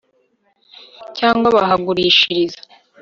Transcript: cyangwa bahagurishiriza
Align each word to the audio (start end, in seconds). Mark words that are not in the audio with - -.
cyangwa 1.17 1.47
bahagurishiriza 1.55 2.59